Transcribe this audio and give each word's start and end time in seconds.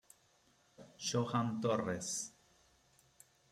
Johan 1.09 1.53
torres 1.61 2.09